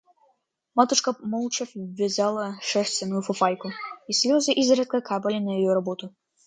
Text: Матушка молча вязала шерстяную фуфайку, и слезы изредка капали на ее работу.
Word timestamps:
Матушка 0.77 1.11
молча 1.31 1.67
вязала 1.99 2.45
шерстяную 2.69 3.21
фуфайку, 3.21 3.69
и 4.07 4.13
слезы 4.13 4.51
изредка 4.51 4.99
капали 5.01 5.37
на 5.37 5.51
ее 5.59 5.75
работу. 5.75 6.15